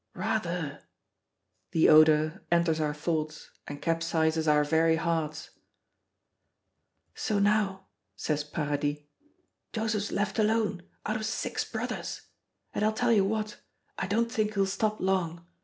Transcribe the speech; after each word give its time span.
"Rather!" 0.15 0.79
The 1.73 1.87
odor 1.87 2.43
enters 2.51 2.79
our 2.79 2.91
thoughts 2.95 3.51
and 3.67 3.79
capsizes 3.83 4.47
our 4.47 4.63
very 4.63 4.95
hearts. 4.95 5.51
"So 7.13 7.37
now," 7.37 7.85
says 8.15 8.43
Paradis, 8.43 8.97
"Joseph's 9.73 10.11
left 10.11 10.39
alone, 10.39 10.81
out 11.05 11.17
of 11.17 11.25
six 11.27 11.63
brothers. 11.71 12.23
And 12.73 12.83
I'll 12.83 12.93
tell 12.93 13.11
you 13.11 13.23
what 13.25 13.61
I 13.99 14.07
don't 14.07 14.31
think 14.31 14.55
he'll 14.55 14.65
stop 14.65 14.99
long. 14.99 15.45